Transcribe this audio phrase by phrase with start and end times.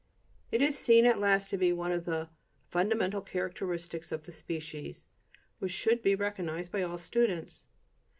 [0.51, 2.27] It is seen at last to be one of the
[2.71, 5.05] "fundamental characteristics of the species,"
[5.59, 7.67] which should be recognized by all students.